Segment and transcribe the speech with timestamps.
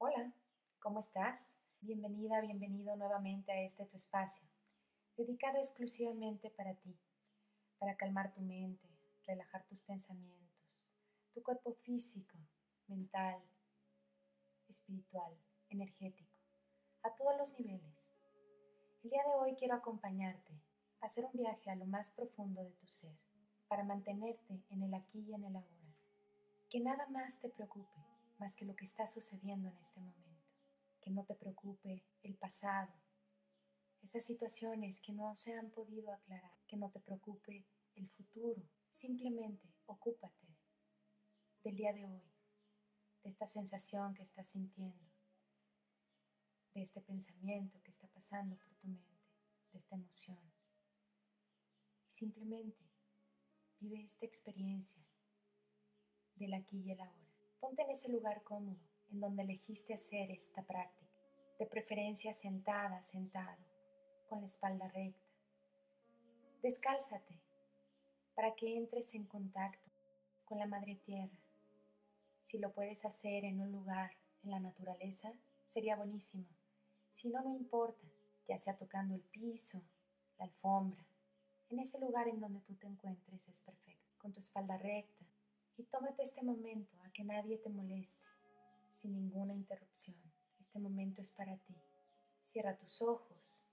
[0.00, 0.32] Hola,
[0.78, 1.56] ¿cómo estás?
[1.80, 4.46] Bienvenida, bienvenido nuevamente a este tu espacio,
[5.16, 6.96] dedicado exclusivamente para ti,
[7.80, 8.88] para calmar tu mente,
[9.26, 10.86] relajar tus pensamientos,
[11.34, 12.38] tu cuerpo físico,
[12.86, 13.42] mental,
[14.68, 15.36] espiritual,
[15.68, 16.32] energético,
[17.02, 18.08] a todos los niveles.
[19.02, 20.52] El día de hoy quiero acompañarte
[21.00, 23.16] a hacer un viaje a lo más profundo de tu ser,
[23.66, 25.96] para mantenerte en el aquí y en el ahora.
[26.70, 30.46] Que nada más te preocupe más que lo que está sucediendo en este momento.
[31.00, 32.92] Que no te preocupe el pasado,
[34.02, 36.56] esas situaciones que no se han podido aclarar.
[36.66, 38.62] Que no te preocupe el futuro.
[38.90, 40.46] Simplemente ocúpate
[41.62, 42.22] del día de hoy,
[43.22, 45.10] de esta sensación que estás sintiendo,
[46.74, 49.20] de este pensamiento que está pasando por tu mente,
[49.72, 50.38] de esta emoción.
[52.06, 52.84] Y simplemente
[53.80, 55.02] vive esta experiencia
[56.36, 57.27] del aquí y el ahora.
[57.60, 58.78] Ponte en ese lugar cómodo
[59.10, 61.10] en donde elegiste hacer esta práctica,
[61.58, 63.64] de preferencia sentada, sentado,
[64.28, 65.26] con la espalda recta.
[66.62, 67.34] Descálzate
[68.36, 69.90] para que entres en contacto
[70.44, 71.36] con la Madre Tierra.
[72.44, 74.12] Si lo puedes hacer en un lugar
[74.44, 75.32] en la naturaleza,
[75.66, 76.46] sería buenísimo.
[77.10, 78.06] Si no, no importa,
[78.46, 79.82] ya sea tocando el piso,
[80.38, 81.04] la alfombra.
[81.70, 85.26] En ese lugar en donde tú te encuentres es perfecto, con tu espalda recta,
[85.78, 88.26] y tómate este momento a que nadie te moleste,
[88.90, 90.16] sin ninguna interrupción.
[90.58, 91.74] Este momento es para ti.
[92.42, 93.64] Cierra tus ojos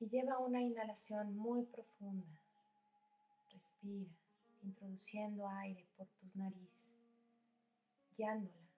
[0.00, 2.40] y lleva una inhalación muy profunda.
[3.52, 4.10] Respira,
[4.62, 6.94] introduciendo aire por tu nariz,
[8.16, 8.70] guiándola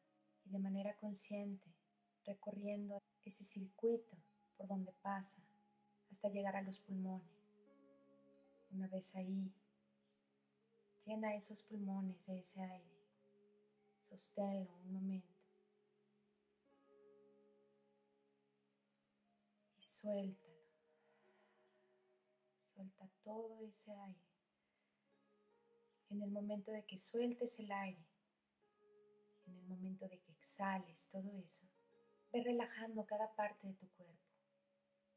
[0.45, 1.69] y de manera consciente
[2.27, 4.17] recorriendo ese circuito
[4.57, 5.41] por donde pasa
[6.11, 7.29] hasta llegar a los pulmones.
[8.73, 9.53] Una vez ahí,
[11.05, 12.99] Llena esos pulmones de ese aire.
[14.01, 15.37] Sosténlo un momento.
[19.79, 20.67] Y suéltalo.
[22.63, 24.29] Suelta todo ese aire.
[26.11, 28.05] En el momento de que sueltes el aire,
[29.47, 31.63] en el momento de que exhales todo eso,
[32.33, 34.29] ve relajando cada parte de tu cuerpo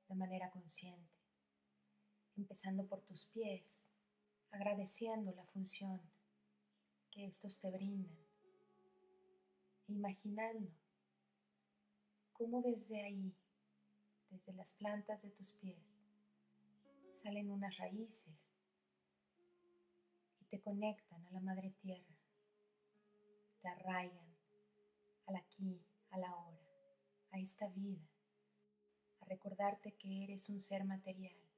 [0.09, 1.13] de manera consciente,
[2.35, 3.85] empezando por tus pies
[4.51, 6.01] agradeciendo la función
[7.09, 8.17] que estos te brindan,
[9.88, 10.72] imaginando
[12.34, 13.34] cómo desde ahí,
[14.29, 15.97] desde las plantas de tus pies,
[17.13, 18.34] salen unas raíces
[20.39, 22.16] y te conectan a la madre tierra,
[23.62, 24.35] te arraigan
[25.28, 26.62] al aquí, a la hora,
[27.31, 28.01] a esta vida,
[29.19, 31.50] a recordarte que eres un ser material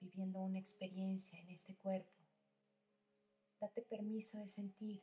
[0.00, 2.12] viviendo una experiencia en este cuerpo.
[3.60, 5.02] Date permiso de sentir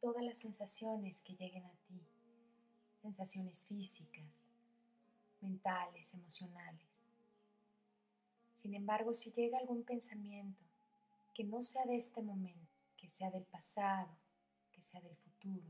[0.00, 2.00] todas las sensaciones que lleguen a ti,
[3.02, 4.46] sensaciones físicas,
[5.40, 6.86] mentales, emocionales.
[8.54, 10.64] Sin embargo, si llega algún pensamiento
[11.34, 14.16] que no sea de este momento, que sea del pasado,
[14.72, 15.66] que sea del futuro,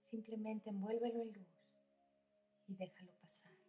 [0.00, 1.76] simplemente envuélvelo en luz
[2.68, 3.61] y déjalo pasar.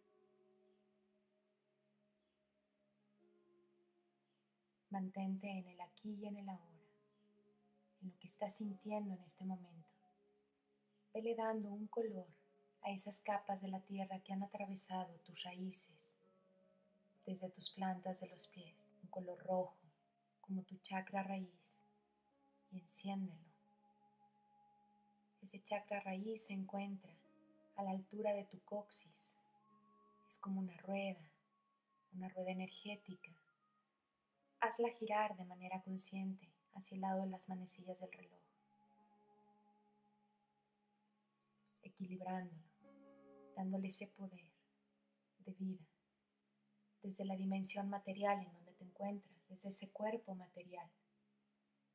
[4.94, 6.86] Mantente en el aquí y en el ahora,
[8.00, 9.88] en lo que estás sintiendo en este momento.
[11.12, 12.28] Vele dando un color
[12.80, 16.12] a esas capas de la tierra que han atravesado tus raíces,
[17.26, 19.74] desde tus plantas de los pies, un color rojo,
[20.40, 21.76] como tu chakra raíz,
[22.70, 23.50] y enciéndelo.
[25.42, 27.12] Ese chakra raíz se encuentra
[27.74, 29.34] a la altura de tu coxis.
[30.28, 31.32] Es como una rueda,
[32.12, 33.32] una rueda energética
[34.64, 38.40] Hazla girar de manera consciente hacia el lado de las manecillas del reloj,
[41.82, 42.64] equilibrándolo,
[43.54, 44.50] dándole ese poder
[45.40, 45.84] de vida
[47.02, 50.90] desde la dimensión material en donde te encuentras, desde ese cuerpo material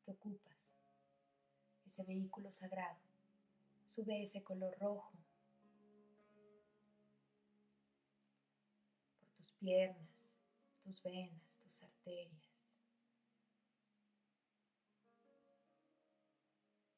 [0.06, 0.76] que ocupas,
[1.88, 3.00] ese vehículo sagrado.
[3.88, 5.12] Sube ese color rojo
[9.20, 10.38] por tus piernas,
[10.84, 12.49] tus venas, tus arterias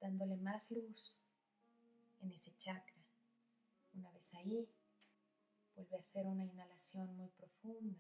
[0.02, 1.18] dándole más luz
[2.22, 3.02] en ese chakra.
[3.94, 4.68] Una vez ahí,
[5.76, 8.00] vuelve a hacer una inhalación muy profunda.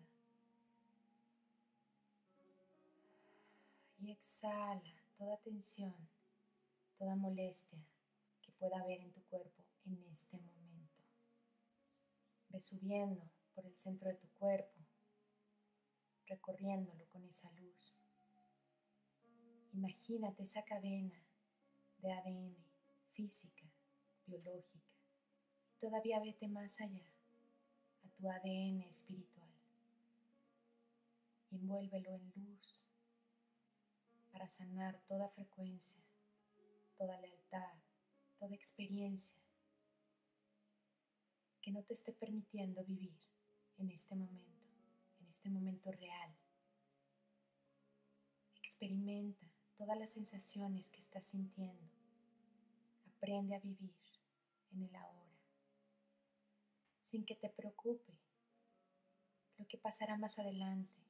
[3.99, 4.81] Y exhala
[5.17, 5.95] toda tensión,
[6.97, 7.79] toda molestia
[8.41, 11.03] que pueda haber en tu cuerpo en este momento.
[12.49, 14.79] Ve subiendo por el centro de tu cuerpo,
[16.25, 17.97] recorriéndolo con esa luz.
[19.73, 21.21] Imagínate esa cadena
[22.01, 22.55] de ADN,
[23.13, 23.65] física,
[24.25, 24.79] biológica,
[25.79, 27.05] todavía vete más allá,
[28.03, 29.51] a tu ADN espiritual,
[31.51, 32.87] envuélvelo en luz
[34.31, 36.01] para sanar toda frecuencia,
[36.97, 37.73] toda lealtad,
[38.39, 39.39] toda experiencia
[41.61, 43.15] que no te esté permitiendo vivir
[43.77, 44.65] en este momento,
[45.19, 46.35] en este momento real.
[48.55, 49.50] Experimenta
[49.81, 51.89] todas las sensaciones que estás sintiendo.
[53.17, 53.95] Aprende a vivir
[54.73, 55.33] en el ahora,
[57.01, 58.13] sin que te preocupe
[59.57, 61.01] lo que pasará más adelante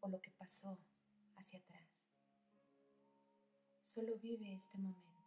[0.00, 0.78] o lo que pasó
[1.36, 1.86] hacia atrás.
[3.82, 5.20] Solo vive este momento.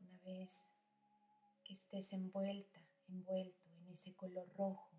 [0.00, 0.66] Una vez
[1.62, 4.93] que estés envuelta, envuelto en ese color rojo,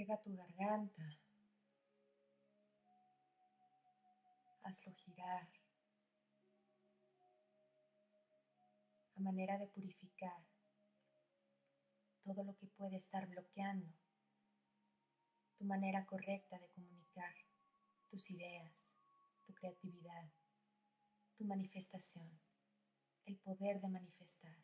[0.00, 1.18] llega a tu garganta,
[4.62, 5.46] hazlo girar.
[9.16, 10.42] A manera de purificar
[12.24, 13.92] todo lo que puede estar bloqueando
[15.58, 17.34] tu manera correcta de comunicar
[18.08, 18.90] tus ideas,
[19.44, 20.30] tu creatividad,
[21.36, 22.40] tu manifestación,
[23.26, 24.56] el poder de manifestar.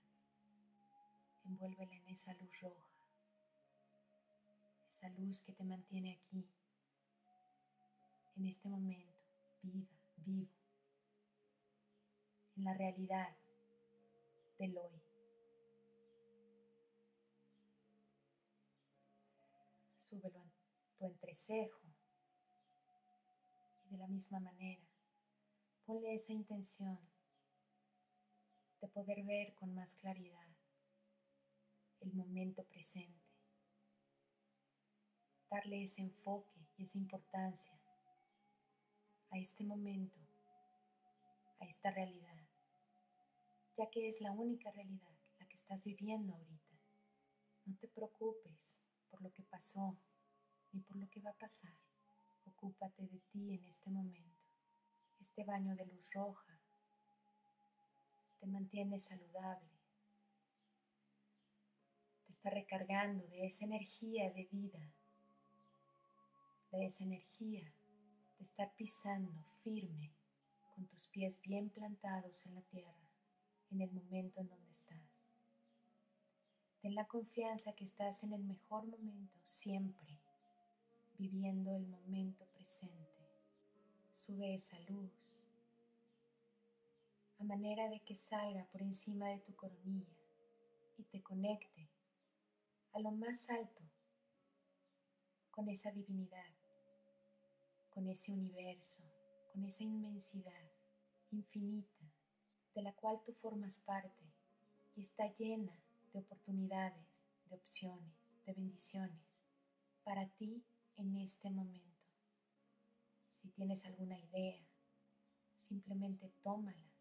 [1.45, 2.96] Envuélvela en esa luz roja,
[4.97, 6.49] esa luz que te mantiene aquí,
[8.37, 9.21] en este momento,
[9.61, 10.49] viva, vivo,
[12.57, 13.37] en la realidad
[14.59, 15.03] del hoy.
[19.99, 20.43] Súbelo
[20.99, 21.83] tu entrecejo.
[23.85, 24.83] Y de la misma manera,
[25.85, 26.99] ponle esa intención
[28.81, 30.49] de poder ver con más claridad
[32.01, 33.26] el momento presente.
[35.51, 37.79] Darle ese enfoque y esa importancia
[39.31, 40.19] a este momento,
[41.61, 42.47] a esta realidad,
[43.77, 46.77] ya que es la única realidad la que estás viviendo ahorita.
[47.65, 48.79] No te preocupes
[49.11, 49.97] por lo que pasó,
[50.73, 51.75] ni por lo que va a pasar.
[52.45, 54.45] Ocúpate de ti en este momento.
[55.21, 56.61] Este baño de luz roja
[58.39, 59.71] te mantiene saludable.
[62.25, 64.93] Te está recargando de esa energía de vida,
[66.71, 67.73] de esa energía
[68.39, 69.33] de estar pisando
[69.63, 70.13] firme
[70.75, 73.11] con tus pies bien plantados en la tierra
[73.71, 75.33] en el momento en donde estás.
[76.81, 80.19] Ten la confianza que estás en el mejor momento siempre
[81.19, 83.17] viviendo el momento presente.
[84.13, 85.45] Sube esa luz
[87.39, 90.17] a manera de que salga por encima de tu coronilla
[90.97, 91.89] y te conecte
[92.93, 93.83] a lo más alto
[95.51, 96.56] con esa divinidad,
[97.97, 99.03] con ese universo,
[99.55, 100.71] con esa inmensidad
[101.31, 102.05] infinita
[102.75, 104.23] de la cual tú formas parte
[104.95, 105.83] y está llena
[106.13, 108.13] de oportunidades, de opciones,
[108.45, 109.41] de bendiciones
[110.05, 110.63] para ti
[110.97, 112.07] en este momento.
[113.33, 114.63] Si tienes alguna idea,
[115.57, 116.93] simplemente tómala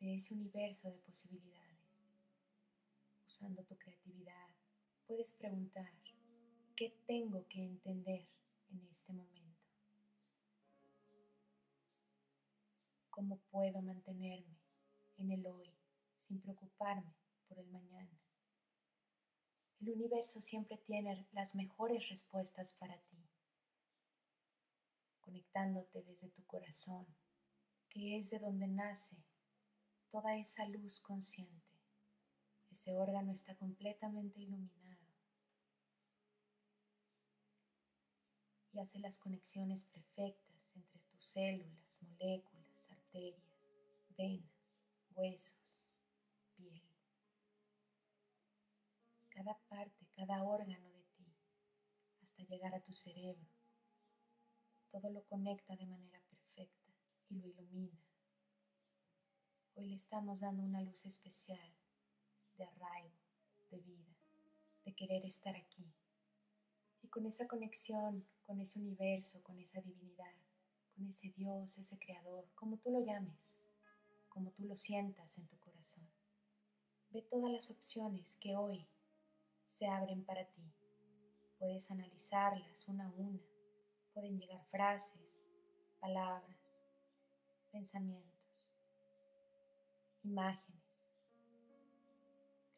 [0.00, 2.04] de ese universo de posibilidades.
[3.26, 4.50] Usando tu creatividad,
[5.06, 5.90] puedes preguntar,
[6.76, 8.28] ¿qué tengo que entender
[8.68, 9.45] en este momento?
[13.16, 14.58] ¿Cómo puedo mantenerme
[15.16, 15.72] en el hoy
[16.18, 17.14] sin preocuparme
[17.48, 18.20] por el mañana?
[19.80, 23.16] El universo siempre tiene las mejores respuestas para ti
[25.22, 27.06] conectándote desde tu corazón,
[27.88, 29.16] que es de donde nace
[30.10, 31.80] toda esa luz consciente.
[32.70, 35.06] Ese órgano está completamente iluminado
[38.74, 42.55] y hace las conexiones perfectas entre tus células, moléculas,
[43.16, 43.40] arterias,
[44.16, 45.90] venas, huesos,
[46.56, 46.82] piel.
[49.30, 51.24] Cada parte, cada órgano de ti,
[52.22, 53.46] hasta llegar a tu cerebro
[54.90, 56.92] todo lo conecta de manera perfecta
[57.28, 57.98] y lo ilumina.
[59.74, 61.74] Hoy le estamos dando una luz especial
[62.56, 63.18] de arraigo,
[63.70, 64.16] de vida,
[64.84, 65.92] de querer estar aquí.
[67.02, 70.34] Y con esa conexión, con ese universo, con esa divinidad,
[70.96, 73.58] con ese Dios, ese Creador, como tú lo llames,
[74.30, 76.08] como tú lo sientas en tu corazón.
[77.10, 78.88] Ve todas las opciones que hoy
[79.66, 80.72] se abren para ti.
[81.58, 83.40] Puedes analizarlas una a una
[84.16, 85.38] pueden llegar frases,
[86.00, 86.56] palabras,
[87.70, 88.48] pensamientos,
[90.22, 90.82] imágenes.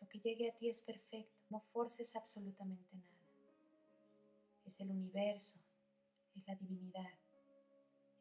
[0.01, 3.23] Lo que llegue a ti es perfecto, no forces absolutamente nada.
[4.65, 5.61] Es el universo,
[6.35, 7.28] es la divinidad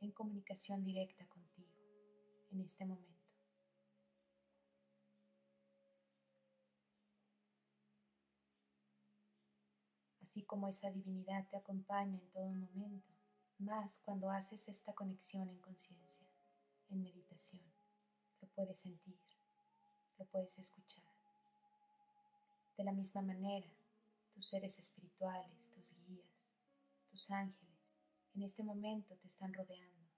[0.01, 1.69] en comunicación directa contigo
[2.51, 3.17] en este momento.
[10.21, 13.13] Así como esa divinidad te acompaña en todo momento,
[13.59, 16.27] más cuando haces esta conexión en conciencia,
[16.89, 17.63] en meditación,
[18.41, 19.17] lo puedes sentir,
[20.17, 21.03] lo puedes escuchar.
[22.77, 23.67] De la misma manera,
[24.33, 26.27] tus seres espirituales, tus guías,
[27.09, 27.66] tus ángeles,
[28.37, 30.11] en este momento te están rodeando.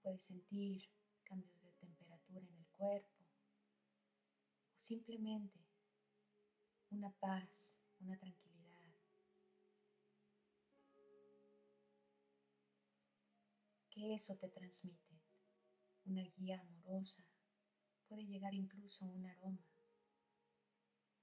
[0.00, 0.88] Puedes sentir
[1.22, 3.24] cambios de temperatura en el cuerpo
[4.74, 5.60] o simplemente
[6.88, 8.94] una paz, una tranquilidad.
[13.90, 15.20] Que eso te transmite,
[16.06, 17.22] una guía amorosa,
[18.08, 19.66] puede llegar incluso un aroma,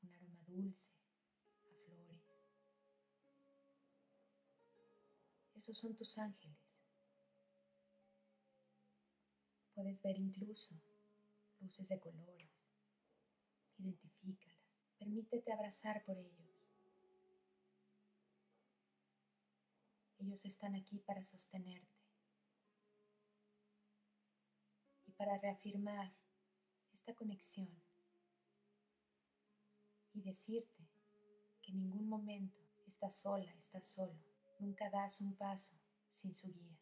[0.03, 0.91] un aroma dulce,
[5.63, 6.57] Esos son tus ángeles.
[9.73, 10.75] Puedes ver incluso
[11.61, 12.49] luces de colores.
[13.77, 14.59] Identifícalas.
[14.99, 16.67] Permítete abrazar por ellos.
[20.19, 21.95] Ellos están aquí para sostenerte
[25.07, 26.13] y para reafirmar
[26.91, 27.69] esta conexión
[30.13, 30.89] y decirte
[31.61, 34.32] que en ningún momento estás sola, estás solo.
[34.63, 35.73] Nunca das un paso
[36.09, 36.77] sin su guía.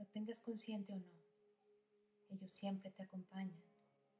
[0.00, 1.18] Lo tengas consciente o no,
[2.28, 3.62] ellos siempre te acompañan.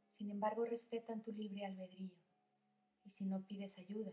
[0.09, 2.15] Sin embargo, respetan tu libre albedrío.
[3.05, 4.13] Y si no pides ayuda,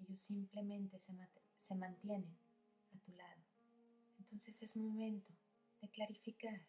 [0.00, 1.12] ellos simplemente se,
[1.56, 2.36] se mantienen
[2.92, 3.40] a tu lado.
[4.18, 5.32] Entonces es momento
[5.80, 6.60] de clarificar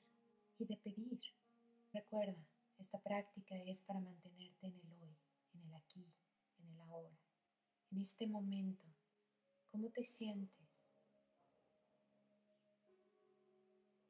[0.59, 1.19] y de pedir.
[1.93, 2.45] Recuerda,
[2.77, 5.15] esta práctica es para mantenerte en el hoy,
[5.55, 6.05] en el aquí,
[6.59, 7.17] en el ahora,
[7.91, 8.85] en este momento.
[9.71, 10.62] ¿Cómo te sientes?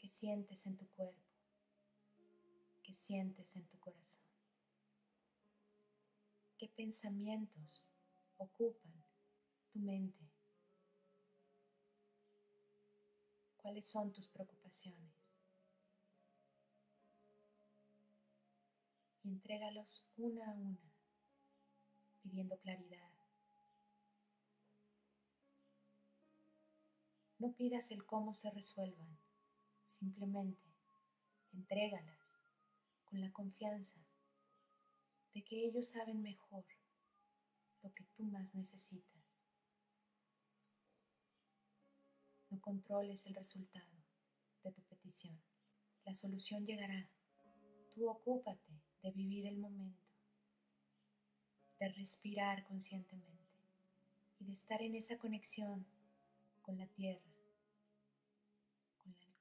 [0.04, 1.24] ¿Qué sientes en tu cuerpo?
[2.84, 4.26] ¿Qué sientes en tu corazón?
[6.58, 7.88] ¿Qué pensamientos
[8.36, 9.02] ocupan
[9.72, 10.30] tu mente?
[13.56, 15.14] ¿Cuáles son tus preocupaciones?
[19.24, 20.94] Y entrégalos una a una,
[22.24, 23.10] pidiendo claridad.
[27.40, 29.23] No pidas el cómo se resuelvan,
[29.94, 30.62] simplemente
[31.54, 32.42] entrégalas
[33.06, 34.00] con la confianza
[35.34, 36.66] de que ellos saben mejor
[37.82, 39.22] lo que tú más necesitas.
[42.50, 43.92] No controles el resultado
[44.64, 45.40] de tu petición.
[46.06, 47.10] La solución llegará.
[47.94, 50.08] Tú ocúpate de vivir el momento,
[51.80, 53.34] de respirar conscientemente
[54.40, 55.86] y de estar en esa conexión
[56.62, 57.33] con la tierra,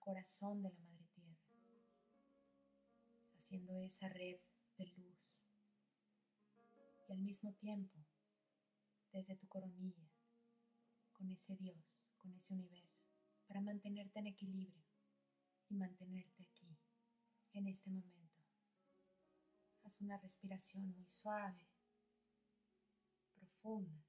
[0.03, 1.39] corazón de la Madre Tierra,
[3.37, 4.41] haciendo esa red
[4.77, 5.41] de luz
[7.09, 7.97] y al mismo tiempo
[9.13, 10.11] desde tu coronilla,
[11.13, 13.05] con ese Dios, con ese universo,
[13.47, 14.83] para mantenerte en equilibrio
[15.69, 16.77] y mantenerte aquí,
[17.53, 18.43] en este momento.
[19.85, 21.69] Haz una respiración muy suave,
[23.35, 24.03] profunda.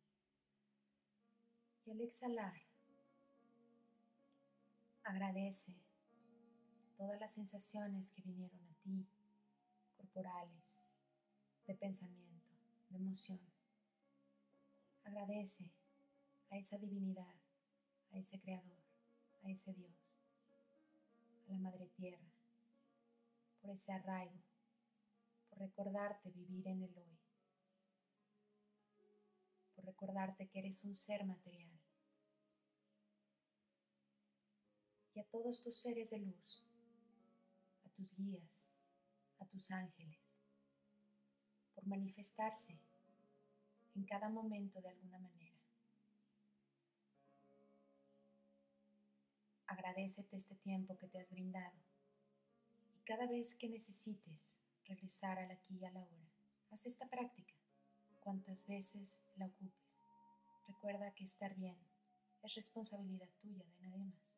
[1.86, 2.62] Y al exhalar,
[5.04, 5.83] agradece
[7.04, 9.06] todas las sensaciones que vinieron a ti,
[9.98, 10.88] corporales,
[11.68, 12.48] de pensamiento,
[12.90, 13.42] de emoción.
[15.04, 15.70] Agradece
[16.50, 17.36] a esa divinidad,
[18.14, 18.80] a ese creador,
[19.44, 20.18] a ese Dios,
[21.46, 22.32] a la Madre Tierra,
[23.60, 24.42] por ese arraigo
[25.50, 27.20] por recordarte vivir en el hoy,
[29.76, 31.70] por recordarte que eres un ser material.
[35.14, 36.64] Y a todos tus seres de luz,
[37.94, 38.72] tus guías,
[39.40, 40.42] a tus ángeles,
[41.74, 42.78] por manifestarse
[43.96, 45.56] en cada momento de alguna manera.
[49.68, 51.78] Agradecete este tiempo que te has brindado
[52.96, 56.30] y cada vez que necesites regresar al aquí y a la hora.
[56.72, 57.54] Haz esta práctica
[58.20, 60.04] cuantas veces la ocupes.
[60.68, 61.78] Recuerda que estar bien
[62.44, 64.38] es responsabilidad tuya, de nadie más.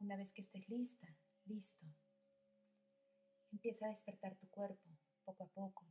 [0.00, 1.08] Una vez que estés lista,
[1.44, 1.86] listo,
[3.52, 4.88] empieza a despertar tu cuerpo
[5.24, 5.86] poco a poco,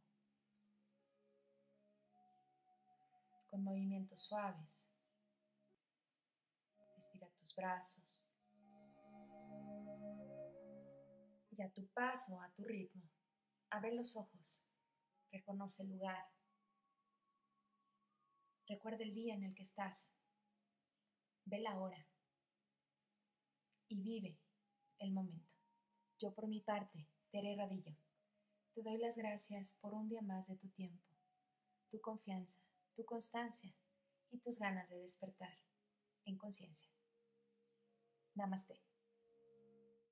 [3.48, 4.89] con movimientos suaves.
[6.98, 8.22] Estira tus brazos,
[11.63, 13.03] a tu paso, a tu ritmo.
[13.70, 14.65] Abre los ojos,
[15.32, 16.25] reconoce el lugar.
[18.68, 20.12] Recuerda el día en el que estás.
[21.46, 22.08] Ve la hora
[23.88, 24.38] y vive
[25.00, 25.50] el momento.
[26.20, 27.96] Yo por mi parte, Tere Radillo,
[28.74, 31.03] te doy las gracias por un día más de tu tiempo,
[31.89, 32.60] tu confianza,
[32.96, 33.74] tu constancia
[34.29, 35.58] y tus ganas de despertar
[36.25, 36.89] en conciencia.
[38.36, 38.88] Namaste.